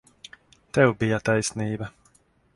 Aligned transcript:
Tev 0.77 0.95
bija 1.03 1.21
taisnība. 1.31 1.93